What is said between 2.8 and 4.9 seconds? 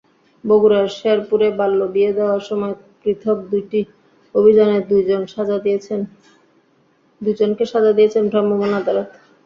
পৃথক দুইটি অভিযানে